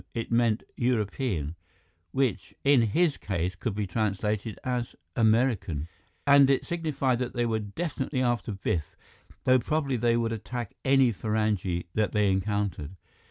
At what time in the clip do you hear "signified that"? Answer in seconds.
6.65-7.33